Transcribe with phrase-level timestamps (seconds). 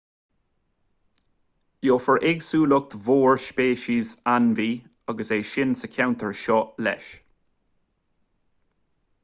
[1.87, 4.67] gheofar éagsúlacht mhór speiceas ainmhí
[5.13, 7.11] agus éin sa cheantar seo leis